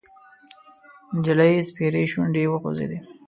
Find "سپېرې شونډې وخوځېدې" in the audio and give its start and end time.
1.67-2.97